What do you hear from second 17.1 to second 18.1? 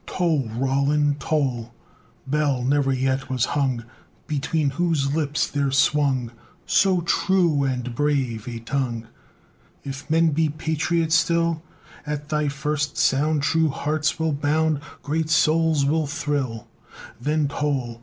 Then toll!